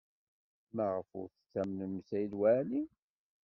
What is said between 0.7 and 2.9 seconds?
Maɣef ur tettamnem Saɛid Waɛli?